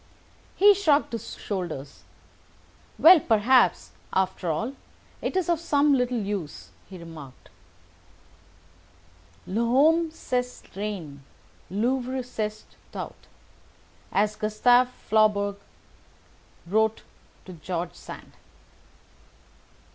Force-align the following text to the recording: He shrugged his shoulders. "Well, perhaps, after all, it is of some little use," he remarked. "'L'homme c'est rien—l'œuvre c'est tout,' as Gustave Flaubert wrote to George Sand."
He 0.55 0.73
shrugged 0.73 1.11
his 1.11 1.35
shoulders. 1.35 2.05
"Well, 2.97 3.19
perhaps, 3.19 3.91
after 4.11 4.49
all, 4.49 4.73
it 5.21 5.37
is 5.37 5.47
of 5.47 5.59
some 5.59 5.93
little 5.93 6.17
use," 6.17 6.69
he 6.89 6.97
remarked. 6.97 7.51
"'L'homme 9.45 10.09
c'est 10.09 10.63
rien—l'œuvre 10.75 12.25
c'est 12.25 12.65
tout,' 12.91 13.27
as 14.11 14.35
Gustave 14.35 14.89
Flaubert 14.89 15.59
wrote 16.65 17.03
to 17.45 17.53
George 17.53 17.93
Sand." 17.93 18.31